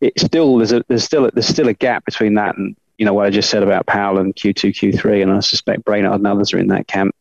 it's 0.02 0.24
still 0.24 0.58
there's 0.58 0.72
a 0.72 0.84
there's 0.88 1.04
still 1.04 1.26
a, 1.26 1.32
there's 1.32 1.48
still 1.48 1.68
a 1.68 1.74
gap 1.74 2.06
between 2.06 2.36
that 2.36 2.58
and 2.58 2.76
you 2.98 3.06
know 3.06 3.14
what 3.14 3.26
I 3.26 3.30
just 3.30 3.50
said 3.50 3.64
about 3.64 3.88
Powell 3.88 4.20
and 4.20 4.36
Q2, 4.36 4.94
Q3, 4.94 5.24
and 5.24 5.32
I 5.32 5.40
suspect 5.42 5.84
Brainard 5.84 6.16
and 6.16 6.28
others 6.28 6.54
are 6.54 6.60
in 6.60 6.68
that 6.68 6.88
camp. 6.88 7.16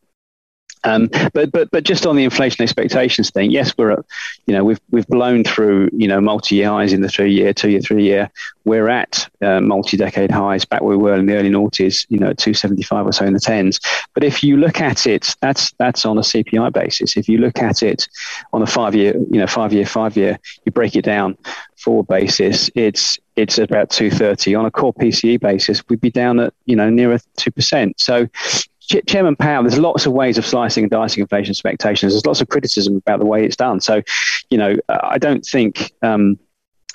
Um, 0.85 1.09
but 1.33 1.51
but 1.51 1.71
but 1.71 1.85
just 1.85 2.07
on 2.07 2.17
the 2.17 2.25
inflation 2.25 2.63
expectations 2.63 3.31
thing, 3.31 3.51
yes, 3.51 3.77
we're 3.77 3.93
at, 3.93 4.05
you 4.47 4.55
know 4.55 4.65
we've 4.65 4.81
we've 4.91 5.07
blown 5.07 5.45
through 5.45 5.91
you 5.93 6.07
know 6.07 6.21
multi-year 6.21 6.69
highs 6.69 6.93
in 6.93 7.01
the 7.01 7.09
three-year, 7.09 7.55
two-year, 7.55 7.81
three-year. 7.81 8.31
We're 8.65 8.89
at 8.89 9.29
uh, 9.43 9.61
multi-decade 9.61 10.31
highs 10.31 10.65
back 10.65 10.83
where 10.83 10.97
we 10.97 11.03
were 11.03 11.15
in 11.15 11.27
the 11.27 11.35
early 11.37 11.51
noughties, 11.51 12.07
you 12.09 12.19
know, 12.19 12.33
275 12.33 13.07
or 13.07 13.13
so 13.13 13.27
in 13.27 13.35
the 13.35 13.41
tens. 13.41 13.79
But 14.15 14.25
if 14.25 14.43
you 14.43 14.57
look 14.57 14.81
at 14.81 15.07
it, 15.07 15.35
that's 15.41 15.73
that's 15.73 16.07
on 16.07 16.19
a 16.19 16.23
CPI 16.23 16.73
basis. 16.73 17.17
If 17.17 17.29
you 17.29 17.39
look 17.39 17.59
at 17.59 17.83
it 17.83 18.09
on 18.53 18.63
a 18.63 18.67
five-year, 18.67 19.15
you 19.31 19.39
know, 19.39 19.47
five-year, 19.47 19.87
five-year, 19.87 20.39
you 20.65 20.73
break 20.73 20.97
it 20.97 21.05
down 21.05 21.37
forward 21.77 22.07
basis, 22.09 22.71
it's 22.75 23.19
it's 23.37 23.59
about 23.59 23.91
230 23.91 24.55
on 24.55 24.65
a 24.65 24.71
core 24.71 24.95
PCE 24.95 25.41
basis. 25.41 25.83
We'd 25.89 26.01
be 26.01 26.11
down 26.11 26.41
at 26.41 26.55
you 26.65 26.77
know 26.77 26.89
nearer 26.89 27.19
two 27.37 27.51
percent. 27.51 28.01
So 28.01 28.29
Chairman 29.07 29.37
Powell, 29.37 29.63
there's 29.63 29.79
lots 29.79 30.07
of 30.07 30.13
ways 30.13 30.39
of 30.39 30.47
slicing 30.47 30.85
and 30.85 30.91
dicing 30.91 31.23
inflation 31.23 31.53
expectations. 31.53 32.13
There's 32.13 32.27
lots 32.27 32.41
of 32.41 32.49
criticism 32.49 32.97
about 32.97 33.19
the 33.19 33.27
way 33.27 33.45
it's 33.45 33.57
done. 33.57 33.81
So, 33.81 34.03
you 34.51 34.59
know, 34.59 34.77
I 34.89 35.19
don't 35.19 35.45
think 35.45 35.93
um, 36.03 36.39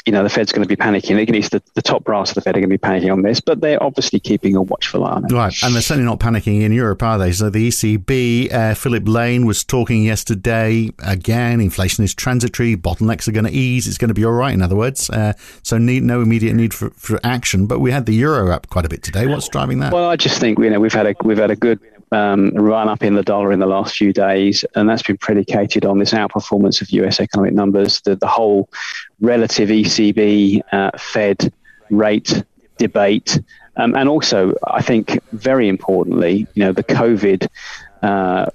you 0.10 0.14
know, 0.14 0.24
the 0.24 0.30
Fed's 0.30 0.52
going 0.52 0.64
to 0.64 0.68
be 0.68 0.76
panicking. 0.76 1.22
At 1.22 1.30
least 1.30 1.52
the, 1.52 1.62
the 1.76 1.84
top 1.84 2.04
brass 2.04 2.32
of 2.32 2.36
the 2.36 2.42
Fed 2.42 2.58
are 2.58 2.60
going 2.60 2.72
to 2.72 2.76
be 2.76 2.80
panicking 2.80 3.14
on 3.14 3.22
this, 3.22 3.40
but 3.40 3.62
they're 3.62 3.82
obviously 3.84 4.20
keeping 4.20 4.56
a 4.56 4.62
watchful 4.64 5.06
eye 5.06 5.12
on 5.12 5.26
it. 5.26 5.32
Right, 5.32 5.54
and 5.62 5.76
they're 5.76 5.84
certainly 5.84 6.10
not 6.10 6.20
panicking 6.20 6.64
in 6.64 6.72
Europe, 6.72 7.04
are 7.04 7.20
they? 7.20 7.32
So 7.32 7.52
the 7.52 7.68
ECB, 7.68 8.52
uh, 8.52 8.74
Philip 8.74 9.08
Lane 9.08 9.46
was 9.46 9.64
talking 9.64 10.04
yesterday. 10.04 10.90
Again, 10.98 11.62
inflation 11.62 12.04
is 12.04 12.16
transitory. 12.16 12.76
Bottlenecks 12.76 13.28
are 13.28 13.32
going 13.32 13.46
to 13.46 13.52
ease. 13.52 13.88
It's 13.88 14.00
going 14.00 14.08
to 14.08 14.16
be 14.16 14.26
all 14.26 14.32
right. 14.32 14.52
In 14.52 14.64
other 14.64 14.76
words, 14.76 15.12
uh, 15.12 15.34
so 15.62 15.78
need 15.78 16.02
no 16.02 16.24
immediate 16.24 16.56
need 16.56 16.74
for, 16.74 16.90
for 16.90 17.20
action. 17.24 17.68
But 17.68 17.78
we 17.78 17.92
had 17.92 18.08
the 18.08 18.16
euro 18.16 18.52
up 18.52 18.68
quite 18.70 18.86
a 18.86 18.90
bit 18.90 19.04
today. 19.04 19.28
What's 19.28 19.48
driving 19.48 19.78
that? 19.82 19.94
Well, 19.94 20.10
I 20.10 20.16
just 20.16 20.40
think 20.40 20.58
you 20.58 20.72
know 20.72 20.80
we've 20.80 20.92
had 20.92 21.06
a 21.06 21.14
we've 21.24 21.38
had 21.38 21.52
a 21.52 21.56
good 21.56 21.80
um, 22.12 22.50
run 22.52 22.90
up 22.90 23.04
in 23.04 23.16
the 23.16 23.24
dollar 23.24 23.52
in 23.52 23.60
the 23.60 23.66
last 23.66 23.96
few 23.96 24.14
days, 24.14 24.66
and 24.76 24.90
that's 24.90 25.04
been 25.04 25.18
predicated 25.18 25.86
on 25.86 26.00
this 26.00 26.12
outperformance 26.12 26.82
of 26.82 26.90
US 26.92 27.20
economic 27.20 27.54
numbers. 27.54 28.02
The, 28.02 28.16
the 28.16 28.28
whole 28.28 28.70
relative 29.20 29.70
ECB 29.70 30.62
uh, 30.72 30.92
Fed 30.98 31.52
rate 31.90 32.44
debate. 32.78 33.40
Um, 33.78 33.96
and 33.96 34.10
also, 34.10 34.56
I 34.68 34.82
think 34.82 35.22
very 35.32 35.70
importantly, 35.70 36.48
you 36.54 36.64
know, 36.64 36.72
the 36.72 36.84
COVID 36.84 37.48
uh, 38.02 38.50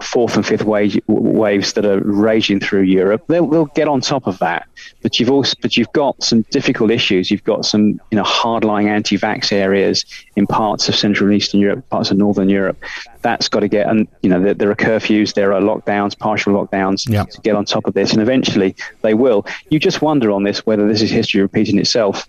fourth 0.00 0.36
and 0.36 0.46
fifth 0.46 0.64
wave, 0.64 0.98
waves 1.06 1.74
that 1.74 1.84
are 1.84 2.00
raging 2.00 2.60
through 2.60 2.82
Europe, 2.82 3.24
they'll, 3.28 3.46
they'll 3.46 3.66
get 3.66 3.88
on 3.88 4.00
top 4.00 4.26
of 4.26 4.38
that. 4.38 4.66
But 5.02 5.20
you've 5.20 5.30
also, 5.30 5.54
but 5.60 5.76
you've 5.76 5.92
got 5.92 6.22
some 6.22 6.42
difficult 6.50 6.90
issues. 6.90 7.30
You've 7.30 7.44
got 7.44 7.64
some, 7.64 8.00
you 8.10 8.16
know, 8.16 8.22
hardline 8.22 8.86
anti-vax 8.88 9.52
areas 9.52 10.04
in 10.36 10.46
parts 10.46 10.88
of 10.88 10.96
Central 10.96 11.28
and 11.28 11.36
Eastern 11.36 11.60
Europe, 11.60 11.88
parts 11.90 12.10
of 12.10 12.16
Northern 12.16 12.48
Europe. 12.48 12.82
That's 13.22 13.48
got 13.48 13.60
to 13.60 13.68
get, 13.68 13.88
and 13.88 14.08
you 14.22 14.30
know, 14.30 14.40
there, 14.40 14.54
there 14.54 14.70
are 14.70 14.76
curfews, 14.76 15.34
there 15.34 15.52
are 15.52 15.60
lockdowns, 15.60 16.18
partial 16.18 16.54
lockdowns 16.54 17.04
to 17.04 17.40
get 17.42 17.54
on 17.54 17.64
top 17.64 17.86
of 17.86 17.94
this, 17.94 18.12
and 18.12 18.22
eventually 18.22 18.74
they 19.02 19.14
will. 19.14 19.46
You 19.68 19.78
just 19.78 20.00
wonder 20.00 20.30
on 20.30 20.44
this 20.44 20.64
whether 20.64 20.86
this 20.88 21.02
is 21.02 21.10
history 21.10 21.42
repeating 21.42 21.78
itself 21.78 22.26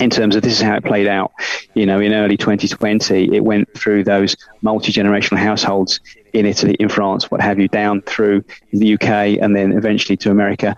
in 0.00 0.10
terms 0.10 0.36
of 0.36 0.42
this 0.42 0.54
is 0.54 0.62
how 0.62 0.76
it 0.76 0.84
played 0.84 1.06
out. 1.06 1.32
You 1.74 1.86
know, 1.86 2.00
in 2.00 2.12
early 2.12 2.36
2020, 2.36 3.34
it 3.34 3.44
went 3.44 3.72
through 3.74 4.04
those 4.04 4.36
multi 4.62 4.92
generational 4.92 5.38
households 5.38 6.00
in 6.32 6.46
Italy, 6.46 6.74
in 6.80 6.88
France, 6.88 7.30
what 7.30 7.40
have 7.40 7.58
you, 7.58 7.68
down 7.68 8.02
through 8.02 8.44
the 8.72 8.94
UK, 8.94 9.40
and 9.40 9.54
then 9.54 9.72
eventually 9.72 10.16
to 10.18 10.30
America. 10.30 10.76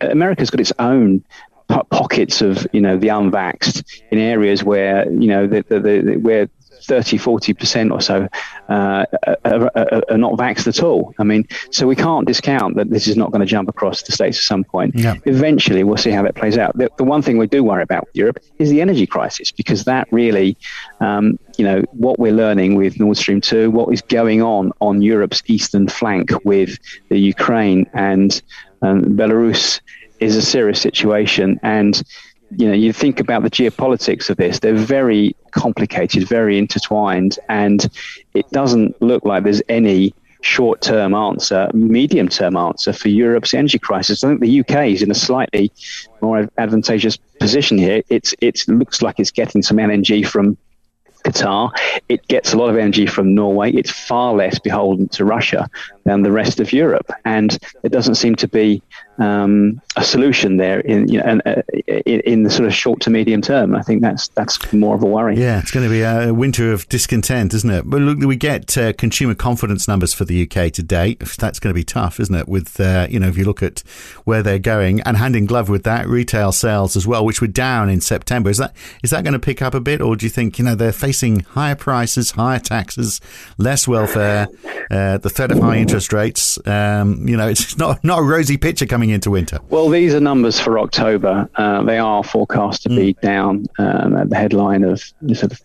America's 0.00 0.50
got 0.50 0.60
its 0.60 0.72
own 0.78 1.24
pockets 1.68 2.42
of 2.42 2.66
you 2.72 2.80
know 2.80 2.96
the 2.96 3.08
unvaxxed 3.08 4.02
in 4.10 4.18
areas 4.18 4.62
where 4.62 5.10
you 5.10 5.26
know 5.26 5.46
the, 5.46 5.64
the, 5.68 5.80
the, 5.80 6.16
where 6.18 6.48
30, 6.84 7.18
40% 7.18 7.90
or 7.92 8.00
so 8.00 8.28
uh, 8.68 9.06
are, 9.44 9.70
are, 9.74 10.02
are, 10.10 10.18
not 10.18 10.34
vaxxed 10.34 10.66
at 10.66 10.82
all. 10.82 11.14
I 11.18 11.24
mean, 11.24 11.46
so 11.70 11.86
we 11.86 11.96
can't 11.96 12.26
discount 12.26 12.76
that 12.76 12.90
this 12.90 13.06
is 13.06 13.16
not 13.16 13.30
going 13.30 13.40
to 13.40 13.46
jump 13.46 13.68
across 13.68 14.02
the 14.02 14.12
states 14.12 14.38
at 14.38 14.44
some 14.44 14.64
point. 14.64 14.94
Yeah. 14.96 15.16
Eventually, 15.24 15.84
we'll 15.84 15.96
see 15.96 16.10
how 16.10 16.22
that 16.22 16.34
plays 16.34 16.58
out. 16.58 16.76
The, 16.76 16.90
the, 16.96 17.04
one 17.04 17.22
thing 17.22 17.38
we 17.38 17.46
do 17.46 17.62
worry 17.62 17.82
about 17.82 18.06
with 18.06 18.16
Europe 18.16 18.38
is 18.58 18.70
the 18.70 18.80
energy 18.80 19.06
crisis, 19.06 19.52
because 19.52 19.84
that 19.84 20.08
really, 20.10 20.56
um, 21.00 21.38
you 21.56 21.64
know, 21.64 21.82
what 21.92 22.18
we're 22.18 22.32
learning 22.32 22.74
with 22.74 22.98
Nord 22.98 23.16
Stream 23.16 23.40
2, 23.40 23.70
what 23.70 23.92
is 23.92 24.02
going 24.02 24.42
on 24.42 24.72
on 24.80 25.02
Europe's 25.02 25.42
eastern 25.46 25.88
flank 25.88 26.32
with 26.44 26.78
the 27.08 27.18
Ukraine 27.18 27.88
and 27.94 28.42
um, 28.82 29.16
Belarus 29.16 29.80
is 30.20 30.36
a 30.36 30.42
serious 30.42 30.80
situation. 30.80 31.60
And 31.62 32.02
you 32.50 32.66
know, 32.68 32.74
you 32.74 32.92
think 32.92 33.20
about 33.20 33.42
the 33.42 33.50
geopolitics 33.50 34.30
of 34.30 34.36
this, 34.36 34.60
they're 34.60 34.74
very 34.74 35.34
complicated, 35.50 36.28
very 36.28 36.58
intertwined, 36.58 37.38
and 37.48 37.88
it 38.34 38.48
doesn't 38.50 39.00
look 39.02 39.24
like 39.24 39.44
there's 39.44 39.62
any 39.68 40.14
short 40.42 40.80
term 40.80 41.14
answer, 41.14 41.68
medium 41.74 42.28
term 42.28 42.56
answer 42.56 42.92
for 42.92 43.08
Europe's 43.08 43.52
energy 43.52 43.78
crisis. 43.78 44.22
I 44.22 44.28
think 44.28 44.40
the 44.40 44.60
UK 44.60 44.88
is 44.88 45.02
in 45.02 45.10
a 45.10 45.14
slightly 45.14 45.72
more 46.20 46.48
advantageous 46.56 47.16
position 47.16 47.78
here. 47.78 48.02
It's, 48.08 48.34
it 48.40 48.66
looks 48.68 49.02
like 49.02 49.18
it's 49.18 49.32
getting 49.32 49.62
some 49.62 49.78
LNG 49.78 50.26
from 50.26 50.56
Qatar. 51.24 51.72
It 52.08 52.26
gets 52.28 52.52
a 52.52 52.58
lot 52.58 52.70
of 52.70 52.76
energy 52.76 53.06
from 53.06 53.34
Norway. 53.34 53.72
It's 53.72 53.90
far 53.90 54.34
less 54.34 54.58
beholden 54.60 55.08
to 55.08 55.24
Russia 55.24 55.68
than 56.06 56.22
the 56.22 56.32
rest 56.32 56.60
of 56.60 56.72
Europe, 56.72 57.10
and 57.24 57.58
it 57.82 57.90
doesn't 57.90 58.14
seem 58.14 58.36
to 58.36 58.48
be 58.48 58.80
um, 59.18 59.80
a 59.96 60.04
solution 60.04 60.56
there 60.56 60.80
in 60.80 61.08
you 61.08 61.20
know 61.20 61.40
uh, 61.46 61.62
in, 61.86 62.20
in, 62.20 62.42
the 62.42 62.50
sort 62.50 62.66
of 62.66 62.74
short 62.74 63.00
to 63.00 63.10
medium 63.10 63.40
term. 63.42 63.74
I 63.74 63.82
think 63.82 64.02
that's 64.02 64.28
that's 64.28 64.72
more 64.72 64.94
of 64.94 65.02
a 65.02 65.06
worry. 65.06 65.36
Yeah, 65.36 65.58
it's 65.58 65.70
going 65.70 65.84
to 65.84 65.90
be 65.90 66.02
a 66.02 66.32
winter 66.32 66.72
of 66.72 66.88
discontent, 66.88 67.52
isn't 67.54 67.70
it? 67.70 67.88
But 67.88 68.02
look, 68.02 68.18
we 68.18 68.36
get 68.36 68.76
uh, 68.78 68.92
consumer 68.92 69.34
confidence 69.34 69.88
numbers 69.88 70.14
for 70.14 70.24
the 70.24 70.42
UK 70.42 70.72
today. 70.72 71.16
That's 71.38 71.58
going 71.58 71.70
to 71.70 71.74
be 71.74 71.84
tough, 71.84 72.20
isn't 72.20 72.34
it? 72.34 72.48
With 72.48 72.78
uh, 72.78 73.08
you 73.10 73.18
know, 73.18 73.28
if 73.28 73.36
you 73.36 73.44
look 73.44 73.62
at 73.62 73.80
where 74.24 74.42
they're 74.42 74.58
going, 74.58 75.00
and 75.00 75.16
hand 75.16 75.34
in 75.34 75.46
glove 75.46 75.68
with 75.68 75.82
that, 75.84 76.06
retail 76.06 76.52
sales 76.52 76.96
as 76.96 77.06
well, 77.06 77.24
which 77.24 77.40
were 77.40 77.46
down 77.48 77.88
in 77.88 78.00
September. 78.00 78.50
Is 78.50 78.58
that 78.58 78.74
is 79.02 79.10
that 79.10 79.24
going 79.24 79.32
to 79.32 79.40
pick 79.40 79.60
up 79.60 79.74
a 79.74 79.80
bit, 79.80 80.00
or 80.00 80.14
do 80.14 80.24
you 80.24 80.30
think 80.30 80.58
you 80.58 80.64
know 80.64 80.76
they're 80.76 80.92
facing 80.92 81.40
higher 81.40 81.74
prices, 81.74 82.32
higher 82.32 82.60
taxes, 82.60 83.20
less 83.58 83.88
welfare, 83.88 84.46
uh, 84.90 85.18
the 85.18 85.30
threat 85.30 85.50
of 85.50 85.58
high 85.58 85.78
interest 85.78 85.95
interest 85.96 86.12
rates. 86.12 86.58
Um, 86.66 87.26
you 87.26 87.36
know, 87.36 87.48
it's 87.48 87.76
not 87.84 88.04
not 88.04 88.18
a 88.18 88.22
rosy 88.22 88.58
picture 88.58 88.86
coming 88.86 89.10
into 89.10 89.30
winter. 89.30 89.60
Well, 89.70 89.88
these 89.88 90.14
are 90.14 90.20
numbers 90.20 90.60
for 90.60 90.78
October. 90.78 91.48
Uh, 91.54 91.82
they 91.84 91.98
are 91.98 92.22
forecast 92.22 92.82
to 92.82 92.88
mm. 92.90 92.96
be 92.96 93.12
down 93.14 93.66
um, 93.78 94.16
at 94.16 94.28
the 94.30 94.36
headline 94.36 94.84
of 94.84 95.02
sort 95.32 95.52
of. 95.52 95.62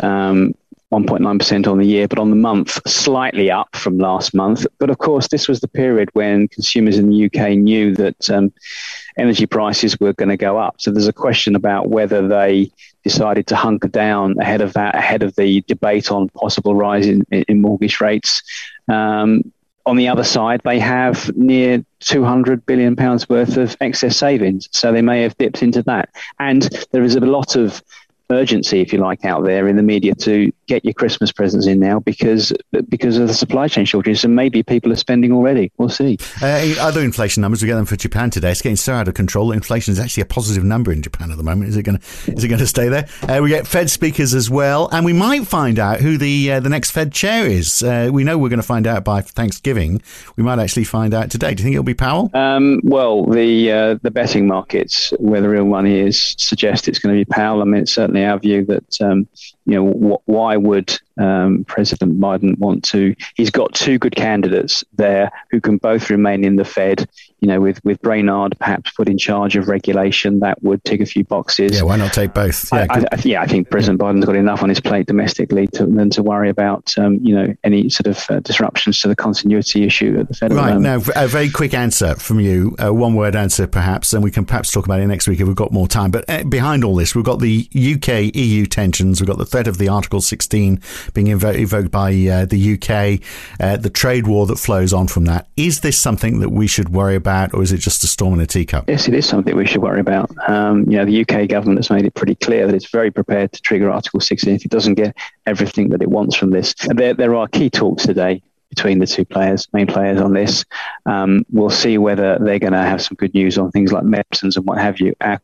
Um, 0.00 0.54
1.9% 0.92 1.66
on 1.66 1.78
the 1.78 1.86
year, 1.86 2.06
but 2.06 2.18
on 2.18 2.28
the 2.28 2.36
month, 2.36 2.78
slightly 2.86 3.50
up 3.50 3.74
from 3.74 3.96
last 3.96 4.34
month. 4.34 4.66
But 4.78 4.90
of 4.90 4.98
course, 4.98 5.28
this 5.28 5.48
was 5.48 5.60
the 5.60 5.68
period 5.68 6.10
when 6.12 6.48
consumers 6.48 6.98
in 6.98 7.08
the 7.08 7.24
UK 7.24 7.56
knew 7.56 7.94
that 7.94 8.28
um, 8.28 8.52
energy 9.16 9.46
prices 9.46 9.98
were 9.98 10.12
going 10.12 10.28
to 10.28 10.36
go 10.36 10.58
up. 10.58 10.82
So 10.82 10.90
there's 10.90 11.08
a 11.08 11.12
question 11.14 11.56
about 11.56 11.88
whether 11.88 12.28
they 12.28 12.70
decided 13.04 13.46
to 13.46 13.56
hunker 13.56 13.88
down 13.88 14.38
ahead 14.38 14.60
of 14.60 14.74
that, 14.74 14.94
ahead 14.94 15.22
of 15.22 15.34
the 15.36 15.62
debate 15.62 16.10
on 16.10 16.28
possible 16.28 16.74
rise 16.74 17.06
in, 17.06 17.22
in 17.30 17.62
mortgage 17.62 17.98
rates. 18.02 18.42
Um, 18.86 19.50
on 19.84 19.96
the 19.96 20.08
other 20.08 20.24
side, 20.24 20.60
they 20.64 20.78
have 20.78 21.34
near 21.36 21.84
200 22.00 22.64
billion 22.66 22.96
pounds 22.96 23.28
worth 23.28 23.56
of 23.56 23.76
excess 23.80 24.16
savings, 24.16 24.68
so 24.72 24.92
they 24.92 25.02
may 25.02 25.22
have 25.22 25.36
dipped 25.38 25.62
into 25.62 25.82
that. 25.82 26.10
And 26.38 26.62
there 26.92 27.02
is 27.02 27.16
a 27.16 27.20
lot 27.20 27.56
of 27.56 27.82
urgency, 28.32 28.80
if 28.80 28.92
you 28.92 28.98
like, 28.98 29.24
out 29.24 29.44
there 29.44 29.68
in 29.68 29.76
the 29.76 29.82
media 29.82 30.14
to 30.16 30.52
get 30.66 30.84
your 30.84 30.94
Christmas 30.94 31.32
presents 31.32 31.66
in 31.66 31.78
now 31.78 32.00
because 32.00 32.52
because 32.88 33.18
of 33.18 33.28
the 33.28 33.34
supply 33.34 33.68
chain 33.68 33.84
shortages, 33.84 34.24
and 34.24 34.34
maybe 34.34 34.62
people 34.62 34.92
are 34.92 34.96
spending 34.96 35.32
already. 35.32 35.70
We'll 35.78 35.88
see. 35.88 36.18
Uh, 36.40 36.74
other 36.80 37.00
inflation 37.00 37.40
numbers 37.40 37.62
we 37.62 37.68
get 37.68 37.76
them 37.76 37.86
for 37.86 37.96
Japan 37.96 38.30
today. 38.30 38.50
It's 38.50 38.62
getting 38.62 38.76
so 38.76 38.94
out 38.94 39.08
of 39.08 39.14
control. 39.14 39.52
Inflation 39.52 39.92
is 39.92 40.00
actually 40.00 40.22
a 40.22 40.26
positive 40.26 40.64
number 40.64 40.92
in 40.92 41.02
Japan 41.02 41.30
at 41.30 41.36
the 41.36 41.42
moment. 41.42 41.68
Is 41.68 41.76
it 41.76 41.82
going 41.82 41.98
to 41.98 42.32
is 42.32 42.44
it 42.44 42.48
going 42.48 42.58
to 42.58 42.66
stay 42.66 42.88
there? 42.88 43.08
Uh, 43.22 43.40
we 43.42 43.48
get 43.48 43.66
Fed 43.66 43.90
speakers 43.90 44.34
as 44.34 44.50
well, 44.50 44.88
and 44.92 45.04
we 45.04 45.12
might 45.12 45.46
find 45.46 45.78
out 45.78 46.00
who 46.00 46.16
the 46.16 46.52
uh, 46.52 46.60
the 46.60 46.68
next 46.68 46.90
Fed 46.90 47.12
chair 47.12 47.46
is. 47.46 47.82
Uh, 47.82 48.10
we 48.12 48.24
know 48.24 48.38
we're 48.38 48.48
going 48.48 48.60
to 48.60 48.66
find 48.66 48.86
out 48.86 49.04
by 49.04 49.20
Thanksgiving. 49.20 50.02
We 50.36 50.42
might 50.42 50.58
actually 50.58 50.84
find 50.84 51.14
out 51.14 51.30
today. 51.30 51.54
Do 51.54 51.62
you 51.62 51.64
think 51.64 51.74
it'll 51.74 51.84
be 51.84 51.94
Powell? 51.94 52.30
Um, 52.34 52.80
well, 52.82 53.26
the 53.26 53.72
uh, 53.72 53.98
the 54.02 54.10
betting 54.10 54.46
markets, 54.46 55.12
where 55.18 55.40
the 55.40 55.48
real 55.48 55.66
money 55.66 55.98
is, 55.98 56.34
suggest 56.38 56.88
it's 56.88 56.98
going 56.98 57.14
to 57.14 57.20
be 57.20 57.24
Powell. 57.24 57.62
I 57.62 57.64
mean, 57.64 57.82
it's 57.82 57.92
certainly 57.92 58.21
our 58.22 58.38
view 58.38 58.64
that 58.66 59.00
um, 59.00 59.28
you 59.66 59.74
know 59.74 59.90
wh- 59.90 60.28
why 60.28 60.56
would 60.56 60.98
um, 61.18 61.64
President 61.64 62.20
Biden 62.20 62.58
want 62.58 62.84
to? 62.84 63.14
He's 63.34 63.50
got 63.50 63.74
two 63.74 63.98
good 63.98 64.16
candidates 64.16 64.84
there 64.94 65.30
who 65.50 65.60
can 65.60 65.76
both 65.76 66.10
remain 66.10 66.44
in 66.44 66.56
the 66.56 66.64
Fed. 66.64 67.08
You 67.40 67.48
know, 67.48 67.60
with 67.60 67.84
with 67.84 68.00
Brainard 68.02 68.56
perhaps 68.58 68.92
put 68.92 69.08
in 69.08 69.18
charge 69.18 69.56
of 69.56 69.68
regulation, 69.68 70.40
that 70.40 70.62
would 70.62 70.84
tick 70.84 71.00
a 71.00 71.06
few 71.06 71.24
boxes. 71.24 71.76
Yeah, 71.76 71.82
why 71.82 71.96
not 71.96 72.12
take 72.12 72.34
both? 72.34 72.72
Yeah, 72.72 72.86
I, 72.88 73.00
I, 73.00 73.18
yeah, 73.24 73.42
I 73.42 73.46
think 73.46 73.68
President 73.68 74.00
Biden's 74.00 74.24
got 74.24 74.36
enough 74.36 74.62
on 74.62 74.68
his 74.68 74.80
plate 74.80 75.06
domestically 75.06 75.66
to, 75.68 75.86
than 75.86 76.10
to 76.10 76.22
worry 76.22 76.50
about 76.50 76.96
um, 76.98 77.18
you 77.22 77.34
know 77.34 77.54
any 77.64 77.88
sort 77.88 78.06
of 78.06 78.24
uh, 78.30 78.40
disruptions 78.40 79.00
to 79.00 79.08
the 79.08 79.16
continuity 79.16 79.84
issue 79.84 80.16
at 80.20 80.28
the 80.28 80.34
Fed. 80.34 80.52
Right 80.52 80.78
now, 80.78 81.00
a 81.16 81.26
very 81.26 81.50
quick 81.50 81.74
answer 81.74 82.14
from 82.14 82.38
you, 82.40 82.76
a 82.78 82.92
one 82.92 83.14
word 83.14 83.34
answer 83.34 83.66
perhaps, 83.66 84.12
and 84.12 84.22
we 84.22 84.30
can 84.30 84.44
perhaps 84.44 84.70
talk 84.70 84.84
about 84.84 85.00
it 85.00 85.06
next 85.06 85.28
week 85.28 85.40
if 85.40 85.46
we've 85.46 85.56
got 85.56 85.72
more 85.72 85.88
time. 85.88 86.10
But 86.10 86.24
uh, 86.28 86.44
behind 86.44 86.84
all 86.84 86.94
this, 86.94 87.14
we've 87.14 87.24
got 87.24 87.40
the 87.40 87.68
UK 87.74 88.08
EU 88.20 88.66
tensions, 88.66 89.20
we've 89.20 89.28
got 89.28 89.38
the 89.38 89.46
threat 89.46 89.66
of 89.66 89.78
the 89.78 89.88
Article 89.88 90.20
16 90.20 90.80
being 91.14 91.26
evoked 91.28 91.90
by 91.90 92.10
uh, 92.10 92.44
the 92.44 92.74
UK, 92.74 93.20
uh, 93.60 93.76
the 93.76 93.90
trade 93.90 94.26
war 94.26 94.46
that 94.46 94.56
flows 94.56 94.92
on 94.92 95.06
from 95.06 95.24
that. 95.26 95.48
Is 95.56 95.80
this 95.80 95.98
something 95.98 96.40
that 96.40 96.50
we 96.50 96.66
should 96.66 96.90
worry 96.90 97.14
about, 97.14 97.54
or 97.54 97.62
is 97.62 97.72
it 97.72 97.78
just 97.78 98.04
a 98.04 98.06
storm 98.06 98.34
in 98.34 98.40
a 98.40 98.46
teacup? 98.46 98.88
Yes, 98.88 99.08
it 99.08 99.14
is 99.14 99.26
something 99.26 99.56
we 99.56 99.66
should 99.66 99.82
worry 99.82 100.00
about. 100.00 100.30
Um, 100.48 100.80
you 100.90 100.98
know, 100.98 101.04
the 101.04 101.20
UK 101.22 101.48
government 101.48 101.78
has 101.78 101.90
made 101.90 102.04
it 102.04 102.14
pretty 102.14 102.34
clear 102.34 102.66
that 102.66 102.74
it's 102.74 102.90
very 102.90 103.10
prepared 103.10 103.52
to 103.52 103.60
trigger 103.62 103.90
Article 103.90 104.20
16 104.20 104.54
if 104.54 104.64
it 104.64 104.70
doesn't 104.70 104.94
get 104.94 105.16
everything 105.46 105.88
that 105.90 106.02
it 106.02 106.10
wants 106.10 106.36
from 106.36 106.50
this. 106.50 106.74
There, 106.86 107.14
there 107.14 107.34
are 107.34 107.48
key 107.48 107.70
talks 107.70 108.04
today 108.04 108.42
between 108.74 108.98
the 108.98 109.06
two 109.06 109.24
players, 109.24 109.68
main 109.74 109.86
players 109.86 110.18
on 110.20 110.32
this. 110.32 110.64
Um, 111.04 111.44
we'll 111.50 111.68
see 111.68 111.98
whether 111.98 112.38
they're 112.38 112.58
going 112.58 112.72
to 112.72 112.78
have 112.78 113.02
some 113.02 113.16
good 113.16 113.34
news 113.34 113.58
on 113.58 113.70
things 113.70 113.92
like 113.92 114.04
medicines 114.04 114.56
and 114.56 114.66
what 114.66 114.78
have 114.78 114.98
you. 114.98 115.14
Our 115.20 115.40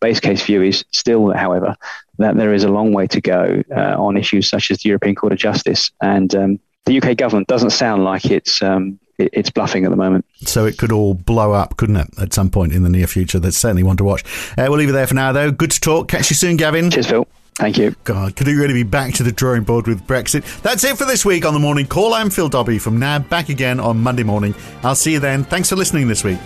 base 0.00 0.20
case 0.20 0.42
view 0.44 0.62
is 0.62 0.84
still, 0.90 1.32
however, 1.32 1.76
that 2.18 2.36
there 2.36 2.52
is 2.52 2.64
a 2.64 2.68
long 2.68 2.92
way 2.92 3.06
to 3.08 3.20
go 3.20 3.62
uh, 3.74 3.96
on 3.98 4.16
issues 4.16 4.48
such 4.48 4.70
as 4.70 4.78
the 4.82 4.88
European 4.88 5.14
Court 5.14 5.32
of 5.32 5.38
Justice. 5.38 5.90
And 6.00 6.34
um, 6.34 6.60
the 6.86 7.00
UK 7.00 7.16
government 7.16 7.48
doesn't 7.48 7.70
sound 7.70 8.04
like 8.04 8.26
it's 8.26 8.62
um, 8.62 8.98
it's 9.18 9.50
bluffing 9.50 9.84
at 9.84 9.90
the 9.90 9.96
moment. 9.96 10.24
So 10.42 10.64
it 10.64 10.78
could 10.78 10.92
all 10.92 11.14
blow 11.14 11.52
up, 11.52 11.76
couldn't 11.76 11.96
it, 11.96 12.08
at 12.18 12.32
some 12.32 12.50
point 12.50 12.72
in 12.72 12.82
the 12.82 12.88
near 12.88 13.06
future? 13.06 13.38
That's 13.38 13.56
certainly 13.56 13.82
one 13.82 13.96
to 13.98 14.04
watch. 14.04 14.24
Uh, 14.56 14.66
we'll 14.68 14.78
leave 14.78 14.88
it 14.88 14.92
there 14.92 15.06
for 15.06 15.14
now, 15.14 15.32
though. 15.32 15.50
Good 15.50 15.72
to 15.72 15.80
talk. 15.80 16.08
Catch 16.08 16.30
you 16.30 16.36
soon, 16.36 16.56
Gavin. 16.56 16.90
Cheers, 16.90 17.06
Phil. 17.06 17.26
Thank 17.56 17.76
you. 17.76 17.94
God, 18.04 18.36
could 18.36 18.48
it 18.48 18.54
really 18.54 18.72
be 18.72 18.84
back 18.84 19.12
to 19.14 19.22
the 19.22 19.32
drawing 19.32 19.64
board 19.64 19.86
with 19.86 20.06
Brexit? 20.06 20.62
That's 20.62 20.82
it 20.82 20.96
for 20.96 21.04
this 21.04 21.26
week 21.26 21.44
on 21.44 21.52
the 21.52 21.60
Morning 21.60 21.86
Call. 21.86 22.14
I'm 22.14 22.30
Phil 22.30 22.48
Dobbie 22.48 22.78
from 22.78 22.98
NAB, 22.98 23.28
back 23.28 23.50
again 23.50 23.78
on 23.78 23.98
Monday 23.98 24.22
morning. 24.22 24.54
I'll 24.82 24.94
see 24.94 25.12
you 25.12 25.20
then. 25.20 25.44
Thanks 25.44 25.68
for 25.68 25.76
listening 25.76 26.08
this 26.08 26.24
week. 26.24 26.38